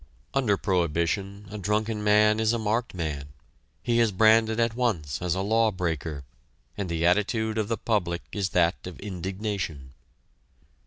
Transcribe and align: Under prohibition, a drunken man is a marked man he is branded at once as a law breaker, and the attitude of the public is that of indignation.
Under 0.33 0.57
prohibition, 0.57 1.45
a 1.51 1.59
drunken 1.59 2.03
man 2.03 2.39
is 2.39 2.53
a 2.53 2.57
marked 2.57 2.95
man 2.95 3.27
he 3.83 3.99
is 3.99 4.11
branded 4.11 4.59
at 4.59 4.73
once 4.73 5.21
as 5.21 5.35
a 5.35 5.41
law 5.41 5.69
breaker, 5.69 6.23
and 6.75 6.89
the 6.89 7.05
attitude 7.05 7.59
of 7.59 7.67
the 7.67 7.77
public 7.77 8.23
is 8.31 8.49
that 8.49 8.87
of 8.87 8.99
indignation. 8.99 9.93